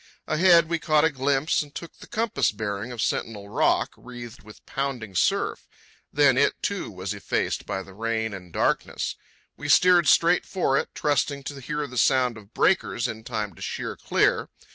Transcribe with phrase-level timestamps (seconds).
[0.25, 4.65] Ahead, we caught a glimpse and took the compass bearing of Sentinel Rock, wreathed with
[4.65, 5.67] pounding surf.
[6.11, 9.15] Then it, too, was effaced by the rain and darkness.
[9.57, 13.61] We steered straight for it, trusting to hear the sound of breakers in time to
[13.61, 14.49] sheer clear.